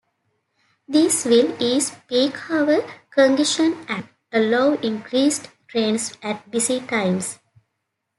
[0.87, 7.37] These will ease peak-hour congestion and allow increased trains at busy times.